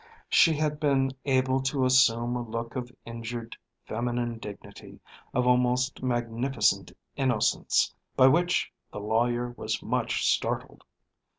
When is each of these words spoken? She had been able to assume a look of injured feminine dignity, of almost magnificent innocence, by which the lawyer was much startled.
She 0.29 0.55
had 0.55 0.79
been 0.79 1.11
able 1.25 1.61
to 1.61 1.85
assume 1.85 2.35
a 2.35 2.41
look 2.41 2.75
of 2.75 2.91
injured 3.05 3.55
feminine 3.85 4.39
dignity, 4.39 4.99
of 5.31 5.45
almost 5.45 6.01
magnificent 6.01 6.91
innocence, 7.15 7.93
by 8.17 8.25
which 8.25 8.71
the 8.91 8.99
lawyer 8.99 9.51
was 9.51 9.83
much 9.83 10.25
startled. 10.25 10.83